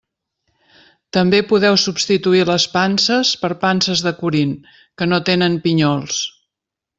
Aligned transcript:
També 1.17 1.41
podeu 1.51 1.77
substituir 1.81 2.41
les 2.51 2.65
panses 2.77 3.35
per 3.45 3.51
panses 3.67 4.03
de 4.07 4.15
Corint, 4.23 4.57
que 5.03 5.09
no 5.13 5.21
tenen 5.31 5.61
pinyols. 5.69 6.25